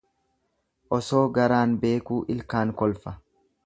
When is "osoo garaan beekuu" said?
0.97-2.21